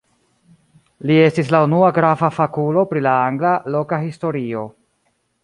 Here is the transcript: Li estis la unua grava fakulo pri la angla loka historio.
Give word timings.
Li 1.09 1.17
estis 1.25 1.51
la 1.55 1.59
unua 1.65 1.89
grava 1.97 2.31
fakulo 2.39 2.87
pri 2.95 3.05
la 3.09 3.13
angla 3.27 3.53
loka 3.77 4.01
historio. 4.09 4.67